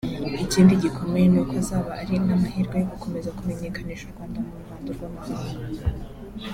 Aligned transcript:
Ikindi 0.43 0.73
gikomeye 0.83 1.25
ngo 1.27 1.31
ni 1.33 1.39
uko 1.43 1.53
azaba 1.61 1.89
ari 2.01 2.15
n’amahirwe 2.25 2.75
yo 2.81 2.87
gukomeza 2.91 3.33
kumenyekanisha 3.37 4.03
u 4.07 4.13
Rwanda 4.13 4.37
mu 4.45 4.53
ruhando 4.59 4.89
rw’amahanga 4.95 5.41